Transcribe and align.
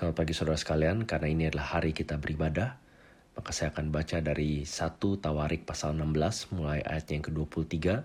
Selamat 0.00 0.16
pagi 0.16 0.32
saudara 0.32 0.56
sekalian, 0.56 1.04
karena 1.04 1.28
ini 1.28 1.44
adalah 1.52 1.76
hari 1.76 1.92
kita 1.92 2.16
beribadah, 2.16 2.72
maka 3.36 3.52
saya 3.52 3.68
akan 3.68 3.92
baca 3.92 4.24
dari 4.24 4.64
1 4.64 4.96
Tawarik 4.96 5.68
pasal 5.68 5.92
16 5.92 6.56
mulai 6.56 6.80
ayat 6.80 7.12
yang 7.12 7.20
ke-23 7.20 8.00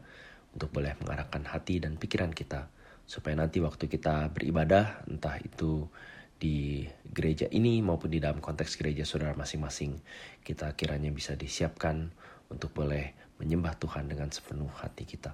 untuk 0.59 0.75
boleh 0.75 0.91
mengarahkan 0.99 1.47
hati 1.47 1.79
dan 1.79 1.95
pikiran 1.95 2.35
kita 2.35 2.67
supaya 3.07 3.39
nanti 3.39 3.63
waktu 3.63 3.87
kita 3.87 4.27
beribadah 4.27 5.07
entah 5.07 5.39
itu 5.39 5.87
di 6.35 6.83
gereja 7.15 7.47
ini 7.55 7.79
maupun 7.79 8.11
di 8.11 8.19
dalam 8.19 8.43
konteks 8.43 8.75
gereja 8.75 9.07
saudara 9.07 9.31
masing-masing 9.31 9.95
kita 10.43 10.75
kiranya 10.75 11.15
bisa 11.15 11.39
disiapkan 11.39 12.11
untuk 12.51 12.75
boleh 12.75 13.15
menyembah 13.39 13.71
Tuhan 13.79 14.11
dengan 14.11 14.27
sepenuh 14.35 14.67
hati 14.83 15.07
kita. 15.07 15.31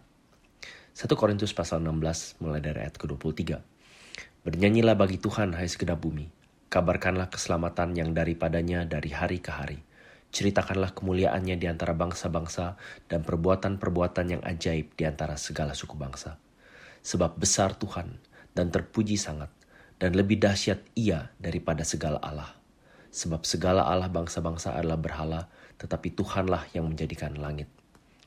1 0.94 1.10
Korintus 1.18 1.58
pasal 1.58 1.82
16 1.82 2.38
mulai 2.38 2.62
dari 2.62 2.86
ayat 2.86 3.02
ke-23. 3.02 3.58
Bernyanyilah 4.46 4.94
bagi 4.94 5.18
Tuhan 5.18 5.58
hai 5.58 5.66
segenap 5.66 5.98
bumi 5.98 6.41
Kabarkanlah 6.72 7.28
keselamatan 7.28 8.00
yang 8.00 8.16
daripadanya 8.16 8.88
dari 8.88 9.12
hari 9.12 9.44
ke 9.44 9.52
hari. 9.52 9.84
Ceritakanlah 10.32 10.96
kemuliaannya 10.96 11.60
di 11.60 11.68
antara 11.68 11.92
bangsa-bangsa 11.92 12.80
dan 13.12 13.28
perbuatan-perbuatan 13.28 14.26
yang 14.32 14.42
ajaib 14.48 14.96
di 14.96 15.04
antara 15.04 15.36
segala 15.36 15.76
suku 15.76 16.00
bangsa. 16.00 16.40
Sebab 17.04 17.36
besar 17.36 17.76
Tuhan 17.76 18.16
dan 18.56 18.72
terpuji 18.72 19.20
sangat, 19.20 19.52
dan 20.00 20.16
lebih 20.16 20.40
dahsyat 20.40 20.80
ia 20.96 21.36
daripada 21.44 21.84
segala 21.84 22.24
Allah. 22.24 22.56
Sebab 23.12 23.44
segala 23.44 23.84
Allah 23.84 24.08
bangsa-bangsa 24.08 24.72
adalah 24.72 24.96
berhala, 24.96 25.52
tetapi 25.76 26.16
Tuhanlah 26.16 26.72
yang 26.72 26.88
menjadikan 26.88 27.36
langit. 27.36 27.68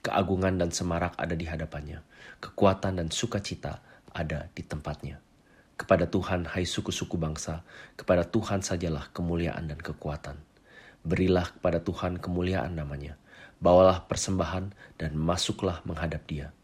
Keagungan 0.04 0.60
dan 0.60 0.68
semarak 0.68 1.16
ada 1.16 1.32
di 1.32 1.48
hadapannya, 1.48 2.04
kekuatan 2.44 3.00
dan 3.00 3.08
sukacita 3.08 3.80
ada 4.12 4.52
di 4.52 4.60
tempatnya. 4.60 5.16
Kepada 5.74 6.06
Tuhan, 6.06 6.46
hai 6.46 6.62
suku-suku 6.62 7.18
bangsa, 7.18 7.66
kepada 7.98 8.22
Tuhan 8.22 8.62
sajalah 8.62 9.10
kemuliaan 9.10 9.66
dan 9.66 9.82
kekuatan. 9.82 10.38
Berilah 11.02 11.50
kepada 11.50 11.82
Tuhan 11.82 12.22
kemuliaan 12.22 12.78
namanya. 12.78 13.18
Bawalah 13.58 14.06
persembahan 14.06 14.70
dan 15.02 15.18
masuklah 15.18 15.82
menghadap 15.82 16.22
dia. 16.30 16.54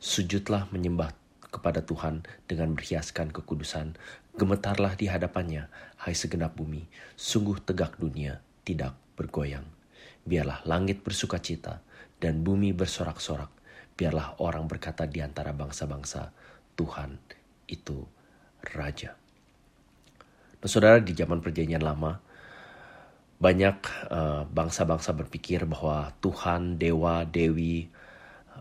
Sujudlah 0.00 0.72
menyembah 0.72 1.12
kepada 1.52 1.84
Tuhan 1.84 2.24
dengan 2.48 2.72
berhiaskan 2.72 3.36
kekudusan. 3.36 4.00
Gemetarlah 4.34 4.96
di 4.96 5.12
hadapannya, 5.12 5.68
hai 6.00 6.16
segenap 6.16 6.56
bumi. 6.56 6.88
Sungguh 7.20 7.60
tegak 7.60 8.00
dunia, 8.00 8.40
tidak 8.64 8.96
bergoyang. 9.14 9.68
Biarlah 10.24 10.64
langit 10.64 11.04
bersuka 11.04 11.36
cita 11.36 11.84
dan 12.16 12.40
bumi 12.40 12.72
bersorak-sorak. 12.72 13.52
Biarlah 13.92 14.40
orang 14.40 14.64
berkata 14.66 15.04
di 15.04 15.20
antara 15.20 15.52
bangsa-bangsa, 15.52 16.32
Tuhan 16.74 17.20
itu 17.68 18.23
raja. 18.72 19.12
Nah, 20.64 20.68
saudara 20.72 20.96
di 20.96 21.12
zaman 21.12 21.44
perjanjian 21.44 21.84
lama 21.84 22.24
banyak 23.36 23.76
uh, 24.08 24.42
bangsa-bangsa 24.48 25.12
berpikir 25.12 25.68
bahwa 25.68 26.16
Tuhan, 26.24 26.80
dewa, 26.80 27.28
dewi 27.28 27.92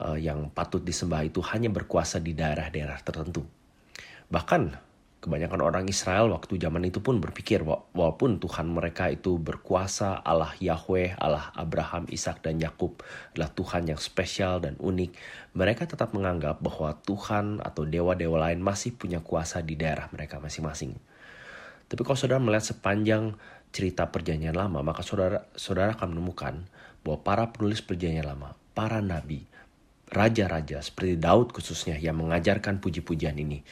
uh, 0.04 0.20
yang 0.20 0.52
patut 0.52 0.84
disembah 0.84 1.24
itu 1.24 1.40
hanya 1.54 1.72
berkuasa 1.72 2.20
di 2.20 2.36
daerah-daerah 2.36 3.00
tertentu. 3.00 3.48
Bahkan 4.28 4.62
Kebanyakan 5.23 5.63
orang 5.63 5.88
Israel 5.88 6.35
waktu 6.35 6.59
zaman 6.59 6.83
itu 6.83 6.99
pun 6.99 7.23
berpikir 7.23 7.63
walaupun 7.63 8.43
Tuhan 8.43 8.67
mereka 8.67 9.07
itu 9.07 9.39
berkuasa, 9.39 10.19
Allah 10.19 10.52
Yahweh, 10.59 11.16
Allah 11.16 11.47
Abraham, 11.55 12.11
Ishak 12.11 12.43
dan 12.43 12.59
Yakub 12.59 12.99
adalah 13.31 13.47
Tuhan 13.55 13.88
yang 13.88 13.95
spesial 13.95 14.59
dan 14.59 14.75
unik, 14.83 15.16
mereka 15.55 15.88
tetap 15.88 16.11
menganggap 16.11 16.59
bahwa 16.59 16.99
Tuhan 17.07 17.63
atau 17.63 17.88
dewa-dewa 17.88 18.51
lain 18.51 18.59
masih 18.59 18.99
punya 18.99 19.23
kuasa 19.23 19.63
di 19.63 19.79
daerah 19.79 20.11
mereka 20.11 20.44
masing-masing. 20.44 20.99
Tapi 21.88 22.01
kalau 22.03 22.19
saudara 22.19 22.44
melihat 22.44 22.75
sepanjang 22.75 23.39
cerita 23.71 24.11
perjanjian 24.11 24.59
lama, 24.59 24.83
maka 24.83 25.07
saudara 25.07 25.47
saudara 25.55 25.95
akan 25.95 26.19
menemukan 26.19 26.67
bahwa 27.07 27.23
para 27.23 27.47
penulis 27.55 27.79
perjanjian 27.79 28.27
lama, 28.27 28.59
para 28.75 28.99
nabi, 28.99 29.47
raja-raja 30.12 30.83
seperti 30.83 31.16
Daud 31.16 31.56
khususnya 31.56 31.95
yang 31.95 32.19
mengajarkan 32.19 32.83
puji-pujian 32.83 33.39
ini 33.39 33.63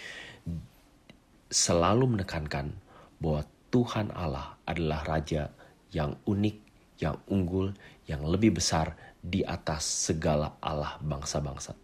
selalu 1.51 2.17
menekankan 2.17 2.71
bahwa 3.19 3.43
Tuhan 3.69 4.15
Allah 4.15 4.55
adalah 4.63 5.03
Raja 5.03 5.51
yang 5.91 6.15
unik, 6.23 6.57
yang 7.03 7.19
unggul, 7.27 7.75
yang 8.07 8.23
lebih 8.23 8.55
besar 8.55 8.95
di 9.19 9.43
atas 9.43 9.83
segala 9.83 10.55
Allah 10.63 10.95
bangsa-bangsa. 11.03 11.75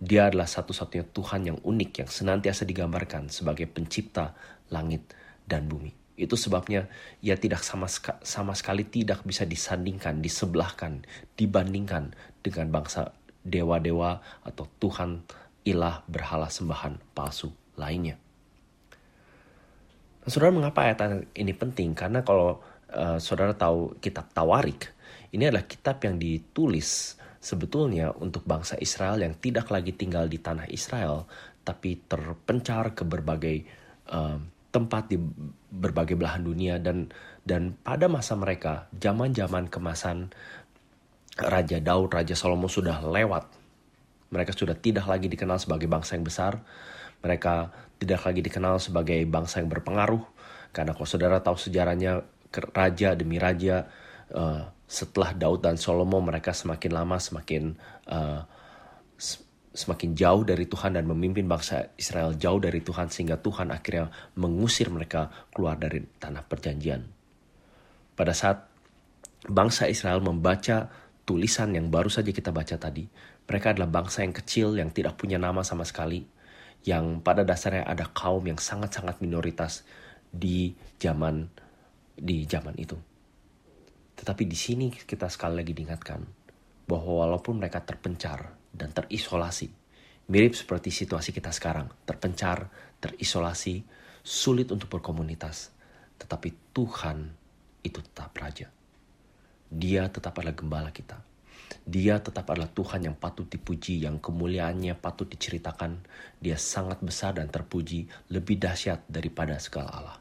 Dia 0.00 0.32
adalah 0.32 0.48
satu-satunya 0.48 1.04
Tuhan 1.12 1.42
yang 1.44 1.58
unik 1.60 1.90
yang 2.00 2.08
senantiasa 2.08 2.64
digambarkan 2.64 3.28
sebagai 3.28 3.68
pencipta 3.68 4.32
langit 4.72 5.04
dan 5.44 5.68
bumi. 5.68 5.92
Itu 6.16 6.40
sebabnya 6.40 6.88
ia 7.20 7.36
tidak 7.36 7.60
sama, 7.60 7.90
sama 8.24 8.56
sekali 8.56 8.88
tidak 8.88 9.26
bisa 9.26 9.44
disandingkan, 9.44 10.24
disebelahkan, 10.24 11.04
dibandingkan 11.36 12.16
dengan 12.40 12.72
bangsa 12.72 13.12
dewa-dewa 13.44 14.20
atau 14.46 14.64
Tuhan 14.80 15.24
ilah 15.68 16.00
berhala 16.08 16.48
sembahan 16.48 16.96
palsu 17.12 17.52
lainnya. 17.76 18.16
Saudara 20.28 20.52
mengapa 20.52 20.84
ayat 20.84 21.24
ini 21.32 21.56
penting? 21.56 21.96
Karena 21.96 22.20
kalau 22.20 22.60
uh, 22.92 23.16
saudara 23.16 23.56
tahu 23.56 23.96
kitab 24.04 24.28
Tawarik, 24.36 24.92
ini 25.32 25.48
adalah 25.48 25.64
kitab 25.64 26.02
yang 26.04 26.20
ditulis 26.20 27.16
sebetulnya 27.40 28.12
untuk 28.20 28.44
bangsa 28.44 28.76
Israel 28.76 29.16
yang 29.16 29.32
tidak 29.40 29.72
lagi 29.72 29.96
tinggal 29.96 30.28
di 30.28 30.36
tanah 30.36 30.68
Israel, 30.68 31.24
tapi 31.64 32.04
terpencar 32.04 32.92
ke 32.92 33.02
berbagai 33.08 33.64
uh, 34.12 34.36
tempat 34.70 35.10
di 35.10 35.18
berbagai 35.72 36.14
belahan 36.14 36.44
dunia 36.46 36.78
dan 36.78 37.10
dan 37.42 37.74
pada 37.80 38.06
masa 38.06 38.36
mereka, 38.36 38.86
zaman-zaman 38.94 39.72
kemasan 39.72 40.30
Raja 41.40 41.80
Daud, 41.80 42.12
Raja 42.12 42.36
Salomo 42.36 42.68
sudah 42.68 43.00
lewat. 43.00 43.48
Mereka 44.30 44.54
sudah 44.54 44.76
tidak 44.78 45.08
lagi 45.10 45.26
dikenal 45.26 45.58
sebagai 45.58 45.90
bangsa 45.90 46.14
yang 46.14 46.22
besar, 46.22 46.62
mereka 47.20 47.72
tidak 48.00 48.24
lagi 48.24 48.40
dikenal 48.40 48.80
sebagai 48.80 49.20
bangsa 49.28 49.60
yang 49.60 49.68
berpengaruh. 49.68 50.24
Karena 50.72 50.96
kalau 50.96 51.08
saudara 51.08 51.44
tahu 51.44 51.60
sejarahnya 51.60 52.24
raja 52.72 53.14
demi 53.14 53.36
raja 53.36 53.86
uh, 54.32 54.64
setelah 54.90 55.36
Daud 55.36 55.62
dan 55.62 55.78
Salomo 55.78 56.18
mereka 56.18 56.50
semakin 56.50 56.90
lama 56.90 57.16
semakin 57.20 57.78
uh, 58.10 58.42
semakin 59.70 60.18
jauh 60.18 60.42
dari 60.42 60.66
Tuhan 60.66 60.98
dan 60.98 61.06
memimpin 61.06 61.46
bangsa 61.46 61.94
Israel 61.94 62.34
jauh 62.34 62.58
dari 62.58 62.82
Tuhan 62.82 63.06
sehingga 63.06 63.38
Tuhan 63.38 63.70
akhirnya 63.70 64.10
mengusir 64.34 64.90
mereka 64.90 65.30
keluar 65.54 65.78
dari 65.78 66.02
tanah 66.02 66.42
perjanjian. 66.42 67.06
Pada 68.18 68.34
saat 68.34 68.66
bangsa 69.46 69.86
Israel 69.86 70.18
membaca 70.18 70.90
tulisan 71.22 71.70
yang 71.78 71.86
baru 71.86 72.10
saja 72.10 72.34
kita 72.34 72.50
baca 72.50 72.74
tadi, 72.74 73.06
mereka 73.46 73.70
adalah 73.70 73.86
bangsa 73.86 74.26
yang 74.26 74.34
kecil 74.34 74.74
yang 74.74 74.90
tidak 74.90 75.14
punya 75.14 75.38
nama 75.38 75.62
sama 75.62 75.86
sekali 75.86 76.39
yang 76.84 77.20
pada 77.20 77.44
dasarnya 77.44 77.84
ada 77.84 78.08
kaum 78.08 78.40
yang 78.48 78.56
sangat-sangat 78.56 79.20
minoritas 79.20 79.84
di 80.30 80.72
zaman 80.96 81.48
di 82.16 82.44
zaman 82.48 82.76
itu. 82.80 82.96
Tetapi 84.16 84.44
di 84.44 84.56
sini 84.56 84.86
kita 84.92 85.28
sekali 85.32 85.60
lagi 85.60 85.72
diingatkan 85.72 86.20
bahwa 86.84 87.24
walaupun 87.24 87.60
mereka 87.60 87.80
terpencar 87.80 88.52
dan 88.72 88.92
terisolasi, 88.92 89.68
mirip 90.28 90.52
seperti 90.52 90.92
situasi 90.92 91.32
kita 91.32 91.52
sekarang, 91.52 91.88
terpencar, 92.04 92.68
terisolasi, 93.00 93.80
sulit 94.20 94.68
untuk 94.68 94.92
berkomunitas, 94.92 95.72
tetapi 96.20 96.76
Tuhan 96.76 97.32
itu 97.80 98.00
tetap 98.04 98.36
raja. 98.36 98.68
Dia 99.70 100.10
tetap 100.12 100.36
adalah 100.36 100.52
gembala 100.52 100.90
kita 100.92 101.29
dia 101.86 102.18
tetap 102.18 102.50
adalah 102.50 102.70
Tuhan 102.70 103.06
yang 103.06 103.16
patut 103.18 103.46
dipuji, 103.46 104.02
yang 104.02 104.18
kemuliaannya 104.18 104.94
patut 104.98 105.26
diceritakan. 105.30 106.02
Dia 106.38 106.58
sangat 106.58 107.02
besar 107.02 107.38
dan 107.38 107.50
terpuji, 107.50 108.06
lebih 108.30 108.58
dahsyat 108.58 109.06
daripada 109.06 109.58
segala 109.62 109.90
Allah. 109.90 110.18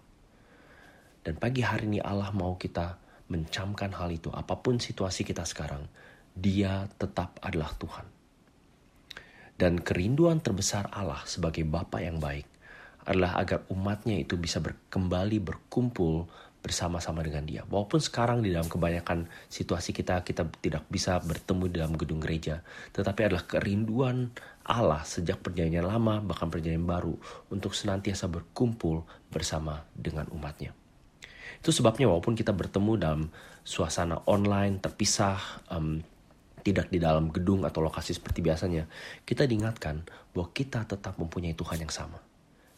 Dan 1.25 1.35
pagi 1.37 1.61
hari 1.61 1.89
ini 1.89 1.99
Allah 2.01 2.31
mau 2.33 2.57
kita 2.57 2.97
mencamkan 3.29 3.93
hal 3.93 4.09
itu. 4.09 4.33
Apa 4.33 4.57
pun 4.61 4.81
situasi 4.81 5.21
kita 5.27 5.45
sekarang, 5.45 5.85
dia 6.33 6.89
tetap 6.97 7.37
adalah 7.43 7.73
Tuhan. 7.77 8.05
Dan 9.59 9.83
kerinduan 9.83 10.39
terbesar 10.39 10.87
Allah 10.95 11.19
sebagai 11.27 11.67
Bapa 11.67 11.99
yang 11.99 12.17
baik 12.23 12.47
adalah 13.03 13.35
agar 13.41 13.67
umatnya 13.67 14.15
itu 14.15 14.39
bisa 14.39 14.63
kembali 14.63 15.43
berkumpul 15.43 16.29
bersama-sama 16.59 17.23
dengan 17.23 17.47
dia. 17.47 17.63
Walaupun 17.67 18.03
sekarang 18.03 18.43
di 18.43 18.51
dalam 18.51 18.67
kebanyakan 18.67 19.31
situasi 19.47 19.95
kita 19.95 20.21
kita 20.27 20.43
tidak 20.59 20.83
bisa 20.91 21.17
bertemu 21.23 21.63
di 21.71 21.75
dalam 21.79 21.95
gedung 21.95 22.19
gereja, 22.19 22.59
tetapi 22.91 23.31
adalah 23.31 23.47
kerinduan 23.47 24.35
Allah 24.67 25.01
sejak 25.07 25.39
perjanjian 25.39 25.87
lama 25.87 26.19
bahkan 26.19 26.51
perjanjian 26.51 26.83
baru 26.83 27.15
untuk 27.49 27.71
senantiasa 27.71 28.27
berkumpul 28.27 29.07
bersama 29.31 29.87
dengan 29.95 30.27
umatnya. 30.35 30.75
Itu 31.59 31.71
sebabnya 31.71 32.07
walaupun 32.07 32.35
kita 32.35 32.51
bertemu 32.55 32.91
dalam 32.99 33.21
suasana 33.63 34.23
online 34.27 34.79
terpisah, 34.79 35.39
um, 35.71 35.99
tidak 36.63 36.91
di 36.91 36.99
dalam 36.99 37.31
gedung 37.31 37.63
atau 37.63 37.79
lokasi 37.83 38.15
seperti 38.15 38.43
biasanya, 38.43 38.87
kita 39.23 39.47
diingatkan 39.47 40.03
bahwa 40.35 40.51
kita 40.51 40.83
tetap 40.87 41.15
mempunyai 41.15 41.55
Tuhan 41.55 41.83
yang 41.83 41.91
sama. 41.91 42.19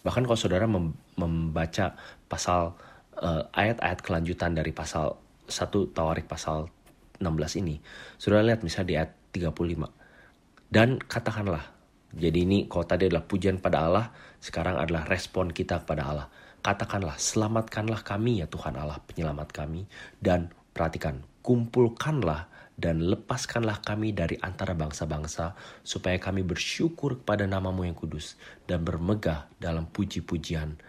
Bahkan 0.01 0.25
kalau 0.25 0.37
saudara 0.37 0.65
membaca 0.65 1.93
pasal 2.25 2.73
uh, 3.19 3.47
ayat-ayat 3.51 3.99
kelanjutan 3.99 4.55
dari 4.55 4.71
pasal 4.71 5.19
satu 5.51 5.91
Tawarik 5.91 6.31
pasal 6.31 6.71
16 7.19 7.61
ini. 7.61 7.77
Sudah 8.17 8.41
lihat 8.41 8.63
misalnya 8.63 8.87
di 8.87 8.95
ayat 8.97 9.11
35. 9.35 10.71
Dan 10.71 10.97
katakanlah, 11.03 11.67
jadi 12.15 12.47
ini 12.47 12.71
kalau 12.71 12.87
tadi 12.87 13.11
adalah 13.11 13.27
pujian 13.27 13.59
pada 13.59 13.87
Allah, 13.87 14.05
sekarang 14.39 14.79
adalah 14.79 15.03
respon 15.07 15.51
kita 15.51 15.83
kepada 15.83 16.03
Allah. 16.07 16.27
Katakanlah, 16.61 17.19
selamatkanlah 17.19 18.01
kami 18.07 18.39
ya 18.39 18.47
Tuhan 18.47 18.79
Allah, 18.79 19.03
penyelamat 19.03 19.49
kami. 19.51 19.85
Dan 20.17 20.53
perhatikan, 20.71 21.21
kumpulkanlah 21.43 22.47
dan 22.81 23.03
lepaskanlah 23.03 23.83
kami 23.85 24.09
dari 24.15 24.41
antara 24.41 24.73
bangsa-bangsa, 24.73 25.53
supaya 25.85 26.17
kami 26.17 26.41
bersyukur 26.41 27.21
kepada 27.21 27.45
namamu 27.45 27.85
yang 27.85 27.93
kudus, 27.93 28.39
dan 28.65 28.81
bermegah 28.81 29.45
dalam 29.61 29.85
puji-pujian 29.85 30.81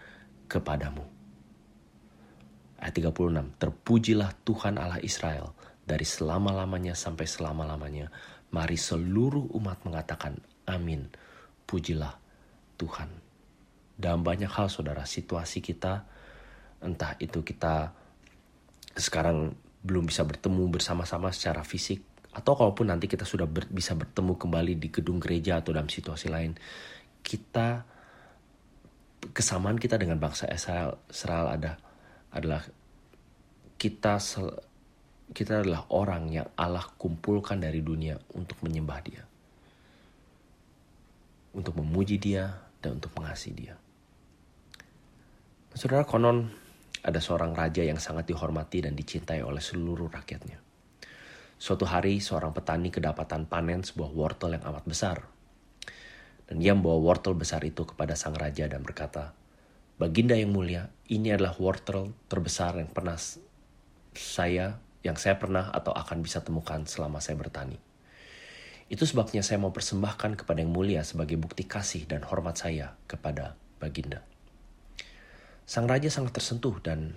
kepadamu. 0.49 1.12
Ayat 2.83 2.99
36, 2.99 3.63
Terpujilah 3.63 4.35
Tuhan 4.43 4.75
Allah 4.75 4.99
Israel, 4.99 5.55
dari 5.87 6.03
selama-lamanya 6.03 6.99
sampai 6.99 7.23
selama-lamanya. 7.23 8.11
Mari 8.51 8.75
seluruh 8.75 9.55
umat 9.55 9.87
mengatakan 9.87 10.35
amin. 10.67 11.07
Pujilah 11.63 12.19
Tuhan. 12.75 13.07
Dalam 13.95 14.19
banyak 14.19 14.51
hal 14.51 14.67
saudara, 14.67 15.07
situasi 15.07 15.63
kita, 15.63 16.03
entah 16.83 17.15
itu 17.23 17.39
kita 17.39 17.95
sekarang 18.99 19.55
belum 19.79 20.11
bisa 20.11 20.27
bertemu 20.27 20.67
bersama-sama 20.67 21.31
secara 21.31 21.63
fisik, 21.63 22.03
atau 22.35 22.51
kalaupun 22.51 22.91
nanti 22.91 23.07
kita 23.07 23.23
sudah 23.23 23.47
ber, 23.47 23.63
bisa 23.71 23.95
bertemu 23.95 24.35
kembali 24.35 24.75
di 24.75 24.91
gedung 24.91 25.23
gereja 25.23 25.63
atau 25.63 25.71
dalam 25.71 25.87
situasi 25.87 26.27
lain, 26.27 26.51
kita 27.23 27.87
kesamaan 29.31 29.79
kita 29.79 29.95
dengan 29.95 30.19
bangsa 30.19 30.51
Israel, 30.51 30.99
Israel 31.07 31.47
ada 31.47 31.71
adalah 32.33 32.65
kita 33.77 34.17
kita 35.33 35.63
adalah 35.63 35.87
orang 35.93 36.29
yang 36.29 36.47
Allah 36.59 36.85
kumpulkan 36.99 37.61
dari 37.61 37.79
dunia 37.79 38.19
untuk 38.35 38.59
menyembah 38.61 38.99
Dia, 39.01 39.23
untuk 41.55 41.79
memuji 41.79 42.19
Dia, 42.19 42.53
dan 42.83 42.99
untuk 43.01 43.13
mengasihi 43.17 43.55
Dia. 43.55 43.75
Saudara 45.73 46.05
konon 46.05 46.53
ada 47.01 47.17
seorang 47.17 47.57
raja 47.57 47.81
yang 47.81 47.97
sangat 47.97 48.29
dihormati 48.29 48.85
dan 48.85 48.93
dicintai 48.93 49.41
oleh 49.41 49.59
seluruh 49.59 50.07
rakyatnya. 50.07 50.61
Suatu 51.57 51.87
hari 51.87 52.19
seorang 52.19 52.51
petani 52.51 52.91
kedapatan 52.91 53.47
panen 53.47 53.81
sebuah 53.81 54.11
wortel 54.13 54.59
yang 54.59 54.63
amat 54.69 54.85
besar. 54.85 55.17
Dan 56.43 56.59
ia 56.59 56.75
membawa 56.75 56.99
wortel 56.99 57.33
besar 57.39 57.63
itu 57.63 57.87
kepada 57.87 58.19
sang 58.19 58.35
raja 58.35 58.67
dan 58.67 58.83
berkata, 58.83 59.31
Baginda 60.03 60.35
yang 60.35 60.51
mulia, 60.51 60.91
ini 61.07 61.31
adalah 61.31 61.55
wortel 61.55 62.11
terbesar 62.27 62.75
yang 62.75 62.91
pernah 62.91 63.15
saya 64.11 64.75
yang 64.99 65.15
saya 65.15 65.39
pernah 65.39 65.71
atau 65.71 65.95
akan 65.95 66.19
bisa 66.19 66.43
temukan 66.43 66.83
selama 66.83 67.23
saya 67.23 67.39
bertani. 67.39 67.79
Itu 68.91 69.07
sebabnya 69.07 69.47
saya 69.47 69.63
mau 69.63 69.71
persembahkan 69.71 70.43
kepada 70.43 70.59
yang 70.59 70.75
mulia 70.75 71.07
sebagai 71.07 71.39
bukti 71.39 71.63
kasih 71.63 72.03
dan 72.03 72.27
hormat 72.27 72.59
saya 72.59 72.99
kepada 73.07 73.55
Baginda. 73.79 74.19
Sang 75.63 75.87
raja 75.87 76.11
sangat 76.11 76.35
tersentuh 76.35 76.83
dan 76.83 77.15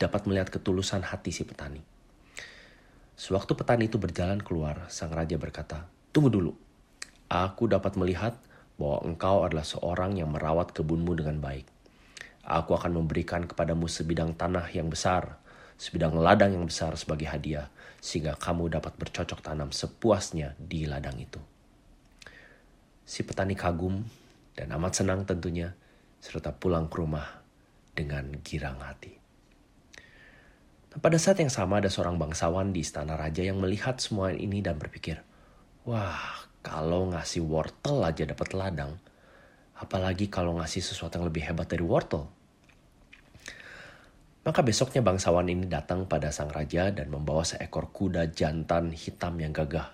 dapat 0.00 0.24
melihat 0.24 0.48
ketulusan 0.48 1.04
hati 1.04 1.28
si 1.28 1.44
petani. 1.44 1.84
Sewaktu 3.20 3.52
petani 3.52 3.92
itu 3.92 4.00
berjalan 4.00 4.40
keluar, 4.40 4.88
sang 4.88 5.12
raja 5.12 5.36
berkata, 5.36 5.92
Tunggu 6.08 6.32
dulu, 6.32 6.56
aku 7.28 7.68
dapat 7.68 8.00
melihat 8.00 8.32
bahwa 8.80 9.04
engkau 9.04 9.44
adalah 9.44 9.68
seorang 9.68 10.16
yang 10.16 10.32
merawat 10.32 10.72
kebunmu 10.72 11.20
dengan 11.20 11.44
baik. 11.44 11.73
Aku 12.44 12.76
akan 12.76 13.00
memberikan 13.00 13.48
kepadamu 13.48 13.88
sebidang 13.88 14.36
tanah 14.36 14.68
yang 14.72 14.92
besar 14.92 15.44
sebidang 15.74 16.14
ladang 16.18 16.54
yang 16.54 16.66
besar 16.66 16.94
sebagai 16.94 17.26
hadiah, 17.26 17.70
sehingga 17.98 18.38
kamu 18.38 18.78
dapat 18.78 18.94
bercocok 18.94 19.40
tanam 19.42 19.74
sepuasnya 19.74 20.54
di 20.58 20.86
ladang 20.86 21.18
itu. 21.18 21.40
Si 23.04 23.20
petani 23.26 23.58
kagum 23.58 24.00
dan 24.54 24.72
amat 24.78 25.04
senang 25.04 25.26
tentunya, 25.26 25.74
serta 26.22 26.56
pulang 26.56 26.88
ke 26.88 26.96
rumah 26.96 27.26
dengan 27.92 28.32
girang 28.40 28.80
hati. 28.80 29.12
Dan 30.88 30.98
pada 31.02 31.18
saat 31.18 31.42
yang 31.42 31.52
sama 31.52 31.82
ada 31.82 31.90
seorang 31.90 32.16
bangsawan 32.16 32.70
di 32.70 32.80
istana 32.80 33.18
raja 33.18 33.44
yang 33.44 33.60
melihat 33.60 33.98
semua 33.98 34.32
ini 34.32 34.62
dan 34.64 34.78
berpikir, 34.78 35.20
Wah, 35.84 36.48
kalau 36.64 37.12
ngasih 37.12 37.44
wortel 37.44 38.00
aja 38.00 38.24
dapat 38.24 38.56
ladang, 38.56 38.96
apalagi 39.84 40.32
kalau 40.32 40.56
ngasih 40.56 40.80
sesuatu 40.80 41.20
yang 41.20 41.28
lebih 41.28 41.44
hebat 41.44 41.68
dari 41.68 41.84
wortel. 41.84 42.24
Maka 44.44 44.60
besoknya 44.60 45.00
bangsawan 45.00 45.48
ini 45.48 45.64
datang 45.68 46.04
pada 46.04 46.28
sang 46.28 46.52
raja 46.52 46.92
dan 46.92 47.08
membawa 47.08 47.44
seekor 47.44 47.88
kuda 47.92 48.28
jantan 48.32 48.92
hitam 48.92 49.40
yang 49.40 49.56
gagah. 49.56 49.88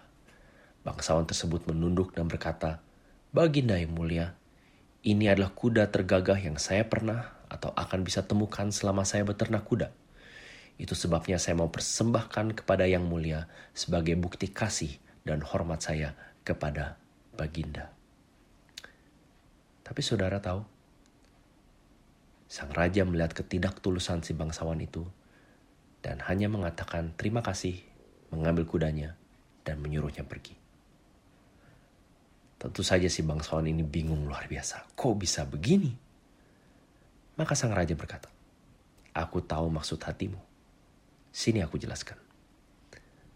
Bangsawan 0.82 1.26
tersebut 1.26 1.70
menunduk 1.70 2.14
dan 2.14 2.26
berkata, 2.26 2.82
Baginda 3.30 3.78
yang 3.78 3.94
mulia, 3.94 4.34
ini 5.06 5.30
adalah 5.30 5.54
kuda 5.54 5.86
tergagah 5.94 6.34
yang 6.34 6.58
saya 6.58 6.82
pernah 6.82 7.30
atau 7.46 7.70
akan 7.78 8.02
bisa 8.02 8.26
temukan 8.26 8.74
selama 8.74 9.06
saya 9.06 9.22
beternak 9.22 9.62
kuda. 9.70 9.94
Itu 10.82 10.98
sebabnya 10.98 11.38
saya 11.38 11.54
mau 11.54 11.70
persembahkan 11.70 12.58
kepada 12.58 12.90
yang 12.90 13.06
mulia 13.06 13.46
sebagai 13.70 14.18
bukti 14.18 14.50
kasih 14.50 14.98
dan 15.22 15.46
hormat 15.46 15.78
saya 15.78 16.18
kepada 16.42 16.98
Baginda. 17.38 17.99
Tapi 19.90 20.06
saudara 20.06 20.38
tahu, 20.38 20.62
Sang 22.50 22.70
raja 22.74 23.06
melihat 23.06 23.30
ketidaktulusan 23.30 24.26
si 24.26 24.34
bangsawan 24.34 24.82
itu 24.82 25.06
dan 26.02 26.18
hanya 26.26 26.50
mengatakan 26.50 27.14
terima 27.14 27.46
kasih, 27.46 27.78
mengambil 28.34 28.66
kudanya, 28.66 29.14
dan 29.62 29.78
menyuruhnya 29.78 30.26
pergi. 30.26 30.58
Tentu 32.58 32.82
saja 32.82 33.06
si 33.06 33.22
bangsawan 33.22 33.70
ini 33.70 33.86
bingung 33.86 34.26
luar 34.26 34.50
biasa. 34.50 34.82
Kok 34.98 35.14
bisa 35.14 35.46
begini? 35.46 35.94
Maka 37.38 37.54
sang 37.54 37.70
raja 37.70 37.94
berkata, 37.94 38.26
Aku 39.14 39.46
tahu 39.46 39.70
maksud 39.70 40.02
hatimu. 40.02 40.42
Sini 41.30 41.62
aku 41.62 41.78
jelaskan. 41.78 42.18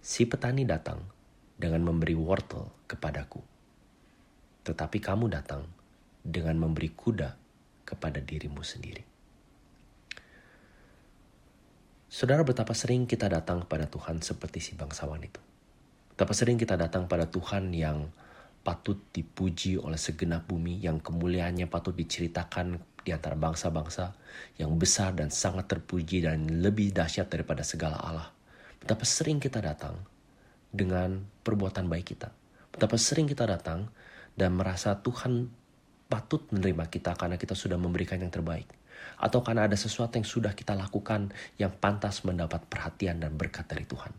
Si 0.03 0.27
petani 0.27 0.67
datang 0.67 0.99
dengan 1.55 1.87
memberi 1.87 2.19
wortel 2.19 2.67
kepadaku. 2.91 3.39
Tetapi 4.67 4.99
kamu 4.99 5.31
datang 5.31 5.84
dengan 6.25 6.57
memberi 6.57 6.89
kuda 6.91 7.37
kepada 7.85 8.19
dirimu 8.25 8.65
sendiri. 8.65 9.05
Saudara, 12.09 12.41
betapa 12.47 12.73
sering 12.73 13.05
kita 13.05 13.29
datang 13.29 13.69
kepada 13.69 13.85
Tuhan 13.91 14.25
seperti 14.25 14.63
si 14.63 14.73
bangsawan 14.79 15.21
itu. 15.21 15.43
Betapa 16.15 16.31
sering 16.33 16.57
kita 16.57 16.79
datang 16.79 17.11
pada 17.11 17.27
Tuhan 17.27 17.75
yang 17.75 18.09
patut 18.65 18.97
dipuji 19.13 19.77
oleh 19.77 19.99
segenap 20.01 20.49
bumi, 20.49 20.81
yang 20.81 21.03
kemuliaannya 21.03 21.69
patut 21.69 21.93
diceritakan 21.93 22.81
di 23.05 23.13
antara 23.13 23.37
bangsa-bangsa, 23.37 24.17
yang 24.57 24.79
besar 24.81 25.13
dan 25.13 25.29
sangat 25.29 25.69
terpuji 25.69 26.25
dan 26.25 26.65
lebih 26.65 26.95
dahsyat 26.95 27.29
daripada 27.29 27.67
segala 27.67 28.01
Allah. 28.01 28.29
Betapa 28.81 29.05
sering 29.05 29.43
kita 29.43 29.59
datang 29.59 29.99
dengan 30.71 31.21
perbuatan 31.45 31.91
baik 31.91 32.17
kita. 32.17 32.33
Betapa 32.73 32.95
sering 32.95 33.27
kita 33.27 33.45
datang 33.45 33.91
dan 34.39 34.55
merasa 34.55 35.03
Tuhan 35.03 35.51
patut 36.15 36.47
menerima 36.55 36.87
kita 36.87 37.19
karena 37.19 37.35
kita 37.35 37.59
sudah 37.59 37.75
memberikan 37.75 38.23
yang 38.23 38.31
terbaik. 38.31 38.71
Atau 39.19 39.43
karena 39.43 39.67
ada 39.67 39.75
sesuatu 39.75 40.15
yang 40.15 40.23
sudah 40.23 40.55
kita 40.55 40.79
lakukan 40.79 41.35
yang 41.59 41.75
pantas 41.75 42.23
mendapat 42.23 42.63
perhatian 42.71 43.19
dan 43.19 43.35
berkat 43.35 43.67
dari 43.67 43.83
Tuhan. 43.83 44.15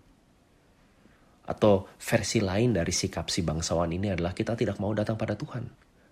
Atau 1.47 1.87
versi 1.95 2.43
lain 2.43 2.75
dari 2.75 2.91
sikap 2.91 3.31
si 3.31 3.47
bangsawan 3.47 3.87
ini 3.95 4.11
adalah 4.11 4.35
kita 4.35 4.59
tidak 4.59 4.75
mau 4.83 4.91
datang 4.91 5.15
pada 5.15 5.39
Tuhan. 5.39 5.63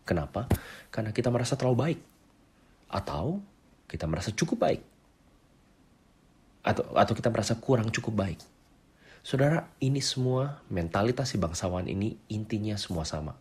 Kenapa? 0.07 0.47
Karena 0.87 1.11
kita 1.11 1.27
merasa 1.27 1.59
terlalu 1.59 1.77
baik. 1.83 1.99
Atau 2.87 3.43
kita 3.91 4.07
merasa 4.07 4.31
cukup 4.31 4.63
baik. 4.63 4.81
Atau, 6.63 6.95
atau 6.95 7.11
kita 7.11 7.27
merasa 7.27 7.59
kurang 7.59 7.91
cukup 7.91 8.23
baik. 8.23 8.39
Saudara, 9.19 9.67
ini 9.83 9.99
semua 9.99 10.63
mentalitas 10.71 11.35
si 11.35 11.39
bangsawan 11.39 11.91
ini 11.91 12.15
intinya 12.31 12.79
semua 12.79 13.03
sama. 13.03 13.35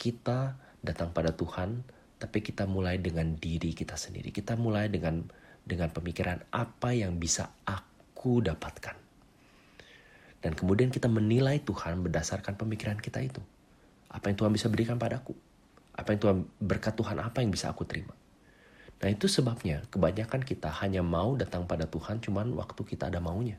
Kita 0.00 0.63
datang 0.84 1.10
pada 1.10 1.32
Tuhan, 1.32 1.80
tapi 2.20 2.44
kita 2.44 2.68
mulai 2.68 3.00
dengan 3.00 3.34
diri 3.34 3.72
kita 3.72 3.96
sendiri. 3.96 4.30
Kita 4.30 4.54
mulai 4.60 4.92
dengan 4.92 5.24
dengan 5.64 5.88
pemikiran 5.88 6.44
apa 6.52 6.92
yang 6.92 7.16
bisa 7.16 7.48
aku 7.64 8.44
dapatkan. 8.44 8.96
Dan 10.44 10.52
kemudian 10.52 10.92
kita 10.92 11.08
menilai 11.08 11.64
Tuhan 11.64 12.04
berdasarkan 12.04 12.60
pemikiran 12.60 13.00
kita 13.00 13.24
itu. 13.24 13.40
Apa 14.12 14.28
yang 14.28 14.36
Tuhan 14.36 14.52
bisa 14.52 14.68
berikan 14.68 15.00
padaku? 15.00 15.32
Apa 15.96 16.12
yang 16.12 16.20
Tuhan 16.20 16.36
berkat 16.60 16.94
Tuhan 17.00 17.16
apa 17.16 17.40
yang 17.40 17.48
bisa 17.48 17.72
aku 17.72 17.88
terima? 17.88 18.12
Nah 19.00 19.08
itu 19.08 19.24
sebabnya 19.24 19.82
kebanyakan 19.88 20.44
kita 20.44 20.68
hanya 20.84 21.00
mau 21.00 21.32
datang 21.34 21.64
pada 21.64 21.88
Tuhan 21.88 22.20
cuman 22.20 22.52
waktu 22.60 22.84
kita 22.84 23.08
ada 23.08 23.24
maunya. 23.24 23.56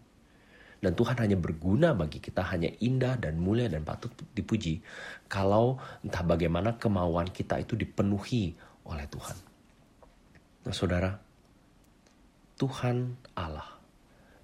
Dan 0.86 0.94
Tuhan 0.94 1.18
hanya 1.18 1.34
berguna 1.34 1.98
bagi 1.98 2.22
kita, 2.22 2.46
hanya 2.46 2.70
indah 2.78 3.18
dan 3.18 3.42
mulia 3.42 3.66
dan 3.66 3.82
patut 3.82 4.14
dipuji. 4.38 4.86
Kalau 5.26 5.82
entah 6.06 6.22
bagaimana 6.22 6.78
kemauan 6.78 7.34
kita 7.34 7.58
itu 7.58 7.74
dipenuhi 7.74 8.54
oleh 8.86 9.10
Tuhan. 9.10 9.38
Nah 10.70 10.76
saudara, 10.78 11.18
Tuhan 12.62 13.18
Allah 13.34 13.82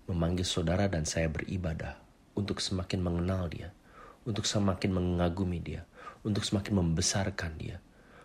memanggil 0.09 0.41
saudara 0.41 0.89
dan 0.89 1.05
saya 1.05 1.29
beribadah 1.29 2.01
untuk 2.33 2.57
semakin 2.57 3.05
mengenal 3.05 3.45
Dia, 3.45 3.69
untuk 4.25 4.49
semakin 4.49 4.97
mengagumi 4.97 5.61
Dia, 5.61 5.85
untuk 6.25 6.41
semakin 6.41 6.73
membesarkan 6.81 7.53
Dia. 7.61 7.77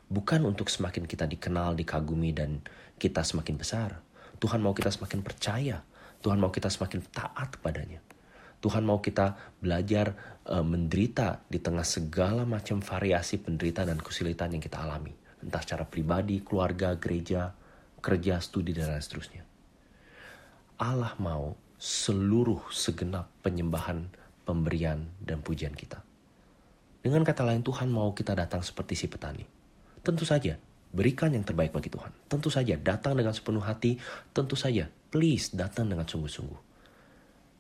Bukan 0.08 0.40
untuk 0.48 0.72
semakin 0.72 1.04
kita 1.04 1.28
dikenal, 1.28 1.76
dikagumi, 1.76 2.32
dan 2.32 2.64
kita 2.96 3.20
semakin 3.20 3.60
besar. 3.60 4.00
Tuhan 4.40 4.64
mau 4.64 4.72
kita 4.72 4.88
semakin 4.88 5.20
percaya. 5.20 5.84
Tuhan 6.22 6.38
mau 6.38 6.54
kita 6.54 6.70
semakin 6.70 7.02
taat 7.10 7.58
kepadanya. 7.58 8.05
Tuhan 8.66 8.82
mau 8.82 8.98
kita 8.98 9.38
belajar 9.62 10.18
uh, 10.50 10.66
menderita 10.66 11.46
di 11.46 11.62
tengah 11.62 11.86
segala 11.86 12.42
macam 12.42 12.82
variasi 12.82 13.38
penderitaan 13.38 13.94
dan 13.94 14.02
kesulitan 14.02 14.50
yang 14.50 14.58
kita 14.58 14.82
alami. 14.82 15.14
Entah 15.38 15.62
secara 15.62 15.86
pribadi, 15.86 16.42
keluarga, 16.42 16.98
gereja, 16.98 17.54
kerja, 18.02 18.42
studi, 18.42 18.74
dan 18.74 18.90
lain 18.90 18.98
seterusnya. 18.98 19.46
Allah 20.82 21.14
mau 21.22 21.54
seluruh 21.78 22.66
segenap 22.74 23.30
penyembahan, 23.46 24.10
pemberian, 24.42 25.06
dan 25.22 25.46
pujian 25.46 25.70
kita. 25.70 26.02
Dengan 27.06 27.22
kata 27.22 27.46
lain, 27.46 27.62
Tuhan 27.62 27.86
mau 27.86 28.10
kita 28.18 28.34
datang 28.34 28.66
seperti 28.66 28.98
si 28.98 29.06
petani. 29.06 29.46
Tentu 30.02 30.26
saja, 30.26 30.58
berikan 30.90 31.30
yang 31.30 31.46
terbaik 31.46 31.70
bagi 31.70 31.86
Tuhan. 31.86 32.10
Tentu 32.26 32.50
saja, 32.50 32.74
datang 32.74 33.14
dengan 33.14 33.30
sepenuh 33.30 33.62
hati. 33.62 33.94
Tentu 34.34 34.58
saja, 34.58 34.90
please 35.14 35.54
datang 35.54 35.86
dengan 35.86 36.02
sungguh-sungguh. 36.02 36.66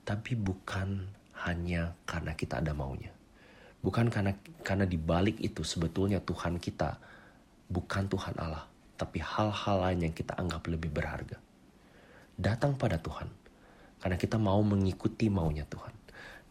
Tapi 0.06 0.38
bukan 0.38 1.02
hanya 1.42 1.98
karena 2.06 2.38
kita 2.38 2.62
ada 2.62 2.70
maunya. 2.70 3.10
Bukan 3.82 4.06
karena 4.06 4.38
karena 4.62 4.86
di 4.86 4.94
balik 4.94 5.42
itu 5.42 5.66
sebetulnya 5.66 6.22
Tuhan 6.22 6.62
kita 6.62 6.96
bukan 7.66 8.06
Tuhan 8.06 8.38
Allah, 8.38 8.70
tapi 8.94 9.18
hal-hal 9.18 9.76
lain 9.82 10.10
yang 10.10 10.14
kita 10.14 10.38
anggap 10.38 10.62
lebih 10.70 10.94
berharga. 10.94 11.42
Datang 12.38 12.78
pada 12.78 13.02
Tuhan 13.02 13.26
karena 13.98 14.14
kita 14.14 14.38
mau 14.38 14.62
mengikuti 14.62 15.26
maunya 15.26 15.66
Tuhan. 15.66 15.92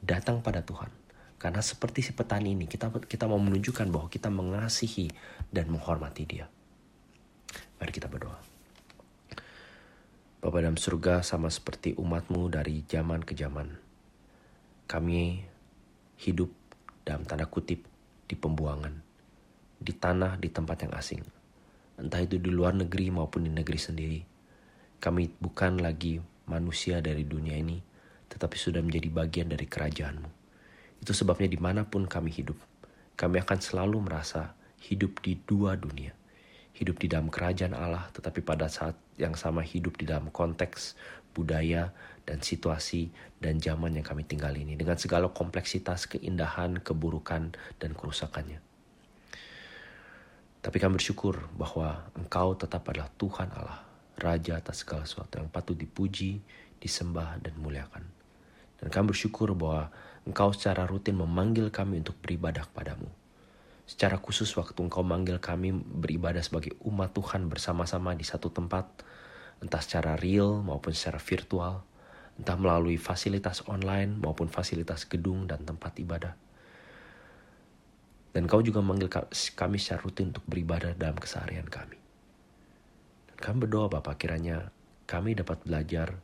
Datang 0.04 0.44
pada 0.44 0.60
Tuhan. 0.62 0.92
Karena 1.36 1.60
seperti 1.60 2.02
si 2.02 2.12
petani 2.16 2.56
ini, 2.56 2.66
kita 2.66 2.90
kita 3.06 3.28
mau 3.28 3.40
menunjukkan 3.40 3.88
bahwa 3.92 4.08
kita 4.12 4.32
mengasihi 4.32 5.12
dan 5.52 5.72
menghormati 5.72 6.24
dia. 6.28 6.48
Mari 7.80 7.92
kita 7.92 8.08
berdoa. 8.08 8.55
Bapak 10.46 10.62
dalam 10.62 10.78
surga 10.78 11.26
sama 11.26 11.50
seperti 11.50 11.98
umatmu 11.98 12.54
dari 12.54 12.86
zaman 12.86 13.26
ke 13.26 13.34
zaman. 13.34 13.66
Kami 14.86 15.42
hidup 16.22 16.54
dalam 17.02 17.26
tanda 17.26 17.50
kutip 17.50 17.82
di 18.30 18.38
pembuangan. 18.38 18.94
Di 19.82 19.90
tanah, 19.98 20.38
di 20.38 20.54
tempat 20.54 20.86
yang 20.86 20.94
asing. 20.94 21.26
Entah 21.98 22.22
itu 22.22 22.38
di 22.38 22.54
luar 22.54 22.78
negeri 22.78 23.10
maupun 23.10 23.50
di 23.50 23.50
negeri 23.50 23.80
sendiri. 23.82 24.22
Kami 25.02 25.34
bukan 25.42 25.82
lagi 25.82 26.22
manusia 26.46 27.02
dari 27.02 27.26
dunia 27.26 27.58
ini, 27.58 27.82
tetapi 28.30 28.54
sudah 28.54 28.86
menjadi 28.86 29.10
bagian 29.10 29.50
dari 29.50 29.66
kerajaanmu. 29.66 30.30
Itu 31.02 31.18
sebabnya 31.18 31.50
di 31.50 31.58
mana 31.58 31.90
pun 31.90 32.06
kami 32.06 32.30
hidup, 32.30 32.62
kami 33.18 33.42
akan 33.42 33.66
selalu 33.66 33.98
merasa 33.98 34.54
hidup 34.78 35.26
di 35.26 35.42
dua 35.42 35.74
dunia. 35.74 36.14
Hidup 36.76 37.00
di 37.00 37.08
dalam 37.08 37.32
kerajaan 37.32 37.72
Allah, 37.72 38.12
tetapi 38.12 38.44
pada 38.44 38.68
saat 38.68 39.00
yang 39.16 39.34
sama 39.40 39.64
hidup 39.64 39.96
di 39.96 40.04
dalam 40.04 40.28
konteks 40.28 41.00
budaya 41.32 41.96
dan 42.28 42.44
situasi 42.44 43.12
dan 43.40 43.60
zaman 43.64 43.96
yang 43.96 44.04
kami 44.04 44.28
tinggal 44.28 44.52
ini. 44.52 44.76
Dengan 44.76 45.00
segala 45.00 45.32
kompleksitas, 45.32 46.08
keindahan, 46.12 46.84
keburukan, 46.84 47.56
dan 47.80 47.92
kerusakannya. 47.96 48.60
Tapi 50.60 50.78
kami 50.82 50.98
bersyukur 50.98 51.46
bahwa 51.56 52.10
Engkau 52.18 52.58
tetap 52.58 52.90
adalah 52.90 53.08
Tuhan 53.16 53.54
Allah 53.54 53.86
Raja 54.16 54.58
atas 54.58 54.82
segala 54.82 55.04
sesuatu 55.04 55.44
yang 55.44 55.52
patut 55.52 55.76
dipuji, 55.76 56.40
disembah, 56.80 57.36
dan 57.44 57.54
muliakan. 57.60 58.08
Dan 58.80 58.88
kami 58.88 59.12
bersyukur 59.12 59.52
bahwa 59.54 59.92
Engkau 60.24 60.56
secara 60.56 60.88
rutin 60.88 61.20
memanggil 61.20 61.70
kami 61.70 62.00
untuk 62.02 62.18
beribadah 62.24 62.64
kepadamu. 62.72 63.12
Secara 63.86 64.18
khusus 64.18 64.50
waktu 64.58 64.82
Engkau 64.82 65.06
manggil 65.06 65.38
kami 65.38 65.70
beribadah 65.74 66.42
sebagai 66.42 66.74
umat 66.90 67.14
Tuhan 67.14 67.46
bersama-sama 67.46 68.18
di 68.18 68.26
satu 68.26 68.50
tempat, 68.50 69.06
entah 69.62 69.78
secara 69.78 70.18
real 70.18 70.66
maupun 70.66 70.98
secara 70.98 71.22
virtual, 71.22 71.86
entah 72.42 72.58
melalui 72.58 72.98
fasilitas 72.98 73.62
online 73.70 74.18
maupun 74.18 74.50
fasilitas 74.50 75.06
gedung 75.06 75.46
dan 75.46 75.62
tempat 75.64 75.94
ibadah. 76.02 76.34
Dan 78.34 78.50
kau 78.50 78.60
juga 78.60 78.82
memanggil 78.84 79.08
kami 79.56 79.78
secara 79.80 80.04
rutin 80.04 80.34
untuk 80.36 80.44
beribadah 80.50 80.98
dalam 80.98 81.16
keseharian 81.16 81.70
kami. 81.70 81.96
Kami 83.38 83.58
berdoa 83.64 83.88
Bapak 83.88 84.20
kiranya 84.20 84.74
kami 85.06 85.38
dapat 85.38 85.62
belajar 85.64 86.18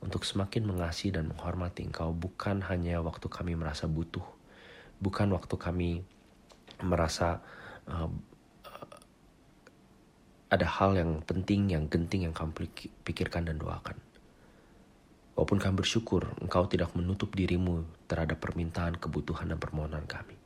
untuk 0.00 0.24
semakin 0.24 0.66
mengasihi 0.66 1.14
dan 1.14 1.28
menghormati 1.30 1.84
Engkau 1.84 2.16
bukan 2.16 2.64
hanya 2.64 2.98
waktu 3.04 3.28
kami 3.28 3.54
merasa 3.54 3.84
butuh, 3.84 4.24
bukan 4.98 5.30
waktu 5.30 5.54
kami 5.60 5.90
merasa 6.84 7.40
uh, 7.88 8.08
ada 10.54 10.66
hal 10.70 10.94
yang 10.94 11.18
penting, 11.26 11.74
yang 11.74 11.90
genting 11.90 12.30
yang 12.30 12.34
kami 12.36 12.70
pikirkan 13.02 13.50
dan 13.50 13.58
doakan. 13.58 13.98
Walaupun 15.34 15.58
kami 15.58 15.82
bersyukur, 15.82 16.30
Engkau 16.38 16.70
tidak 16.70 16.94
menutup 16.94 17.34
dirimu 17.34 17.82
terhadap 18.06 18.38
permintaan, 18.38 18.94
kebutuhan, 19.02 19.50
dan 19.50 19.58
permohonan 19.58 20.06
kami. 20.06 20.38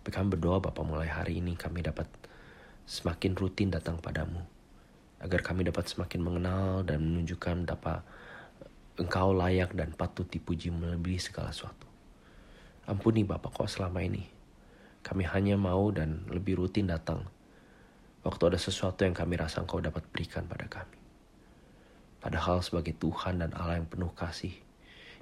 Tapi 0.00 0.08
kami 0.08 0.32
berdoa 0.32 0.56
Bapak 0.56 0.84
mulai 0.88 1.12
hari 1.12 1.44
ini 1.44 1.52
kami 1.52 1.84
dapat 1.84 2.08
semakin 2.88 3.36
rutin 3.36 3.68
datang 3.68 4.00
padamu 4.00 4.40
agar 5.20 5.40
kami 5.40 5.64
dapat 5.64 5.88
semakin 5.88 6.20
mengenal 6.20 6.84
dan 6.84 7.00
menunjukkan 7.00 7.64
dapat 7.64 8.04
engkau 9.00 9.32
layak 9.32 9.72
dan 9.72 9.92
patut 9.96 10.28
dipuji 10.28 10.72
melebihi 10.72 11.20
segala 11.20 11.52
sesuatu. 11.52 11.88
Ampuni 12.84 13.24
Bapak 13.24 13.52
kok 13.52 13.68
selama 13.68 14.04
ini 14.04 14.33
kami 15.04 15.28
hanya 15.28 15.60
mau 15.60 15.92
dan 15.92 16.24
lebih 16.32 16.56
rutin 16.64 16.88
datang 16.88 17.28
waktu 18.24 18.42
ada 18.48 18.58
sesuatu 18.58 19.04
yang 19.04 19.12
kami 19.12 19.36
rasa 19.36 19.60
engkau 19.60 19.78
dapat 19.84 20.02
berikan 20.08 20.48
pada 20.48 20.64
kami. 20.64 20.96
Padahal 22.24 22.64
sebagai 22.64 22.96
Tuhan 22.96 23.44
dan 23.44 23.52
Allah 23.52 23.76
yang 23.76 23.84
penuh 23.84 24.08
kasih, 24.16 24.56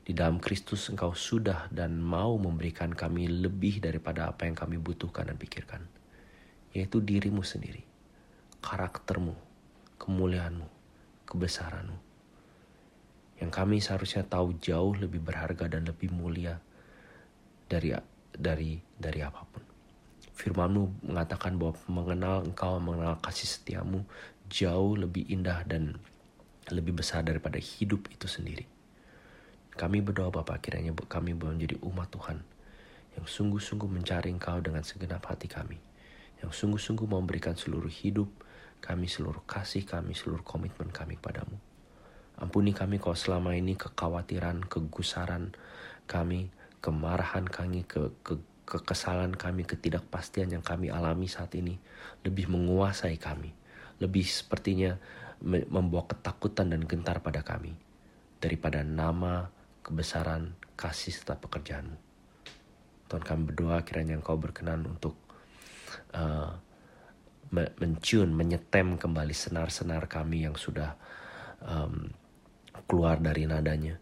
di 0.06 0.14
dalam 0.14 0.38
Kristus 0.38 0.86
engkau 0.86 1.18
sudah 1.18 1.66
dan 1.74 1.98
mau 1.98 2.38
memberikan 2.38 2.94
kami 2.94 3.26
lebih 3.26 3.82
daripada 3.82 4.30
apa 4.30 4.46
yang 4.46 4.54
kami 4.54 4.78
butuhkan 4.78 5.26
dan 5.26 5.34
pikirkan, 5.34 5.82
yaitu 6.70 7.02
dirimu 7.02 7.42
sendiri, 7.42 7.82
karaktermu, 8.62 9.34
kemuliaanmu, 9.98 10.70
kebesaranmu. 11.26 11.98
Yang 13.42 13.50
kami 13.50 13.82
seharusnya 13.82 14.22
tahu 14.22 14.54
jauh 14.62 14.94
lebih 14.94 15.18
berharga 15.18 15.66
dan 15.66 15.82
lebih 15.82 16.14
mulia 16.14 16.62
dari 17.66 17.90
dari 18.30 18.78
dari 18.94 19.20
apa 19.26 19.42
pun. 19.42 19.71
Firmanmu 20.32 21.12
mengatakan 21.12 21.60
bahwa 21.60 21.76
mengenal 21.88 22.44
engkau, 22.48 22.80
mengenal 22.80 23.20
kasih 23.20 23.48
setiamu 23.48 24.02
jauh 24.48 24.96
lebih 24.96 25.28
indah 25.28 25.64
dan 25.64 25.96
lebih 26.72 26.96
besar 26.96 27.24
daripada 27.24 27.60
hidup 27.60 28.08
itu 28.12 28.24
sendiri. 28.28 28.64
Kami 29.72 30.04
berdoa 30.04 30.28
Bapak 30.28 30.68
kiranya 30.68 30.92
kami 30.92 31.32
menjadi 31.32 31.80
umat 31.80 32.12
Tuhan 32.12 32.44
yang 33.16 33.24
sungguh-sungguh 33.28 33.88
mencari 33.88 34.32
Engkau 34.32 34.60
dengan 34.60 34.84
segenap 34.84 35.24
hati 35.28 35.48
kami, 35.48 35.76
yang 36.40 36.52
sungguh-sungguh 36.52 37.04
memberikan 37.04 37.56
seluruh 37.56 37.88
hidup, 37.88 38.28
kami, 38.80 39.08
seluruh 39.08 39.44
kasih 39.44 39.84
kami, 39.84 40.16
seluruh 40.16 40.44
komitmen 40.44 40.88
kami 40.92 41.16
padamu. 41.20 41.56
Ampuni 42.40 42.72
kami 42.72 42.96
kalau 42.96 43.14
selama 43.14 43.52
ini 43.52 43.76
kekhawatiran, 43.76 44.64
kegusaran 44.66 45.52
kami, 46.08 46.48
kemarahan 46.80 47.44
kami, 47.46 47.84
ke, 47.84 48.10
ke, 48.24 48.40
kekesalan 48.64 49.34
kami, 49.34 49.66
ketidakpastian 49.66 50.54
yang 50.54 50.64
kami 50.64 50.88
alami 50.88 51.26
saat 51.26 51.52
ini 51.58 51.76
lebih 52.22 52.48
menguasai 52.48 53.18
kami. 53.18 53.52
Lebih 53.98 54.26
sepertinya 54.26 54.98
membawa 55.42 56.06
ketakutan 56.06 56.70
dan 56.70 56.86
gentar 56.86 57.18
pada 57.18 57.42
kami 57.42 57.74
daripada 58.42 58.82
nama, 58.82 59.50
kebesaran, 59.86 60.54
kasih 60.74 61.14
serta 61.14 61.38
pekerjaanmu. 61.38 61.98
Tuhan 63.06 63.22
kami 63.22 63.42
berdoa 63.54 63.86
kiranya 63.86 64.18
Engkau 64.18 64.34
berkenan 64.34 64.82
untuk 64.88 65.14
uh, 66.16 66.50
mencium, 67.52 68.32
menyetem 68.32 68.98
kembali 68.98 69.36
senar-senar 69.36 70.10
kami 70.10 70.48
yang 70.48 70.58
sudah 70.58 70.98
um, 71.62 72.10
keluar 72.90 73.22
dari 73.22 73.46
nadanya. 73.46 74.00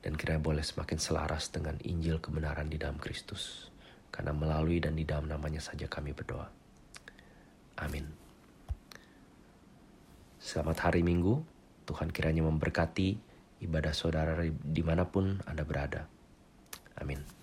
Dan 0.00 0.16
kiranya 0.16 0.40
boleh 0.40 0.64
semakin 0.64 0.96
selaras 0.96 1.52
dengan 1.52 1.76
Injil 1.84 2.18
kebenaran 2.18 2.72
di 2.72 2.80
dalam 2.80 2.96
Kristus. 2.96 3.69
Karena 4.10 4.34
melalui 4.34 4.82
dan 4.82 4.98
di 4.98 5.06
dalam 5.06 5.30
namanya 5.30 5.62
saja 5.62 5.86
kami 5.86 6.12
berdoa. 6.12 6.50
Amin. 7.80 8.04
Selamat 10.42 10.90
hari 10.90 11.00
Minggu. 11.00 11.40
Tuhan 11.86 12.12
kiranya 12.12 12.44
memberkati 12.44 13.16
ibadah 13.64 13.94
saudara 13.94 14.42
di 14.46 14.82
mana 14.82 15.06
pun 15.08 15.40
Anda 15.46 15.64
berada. 15.64 16.06
Amin. 17.00 17.39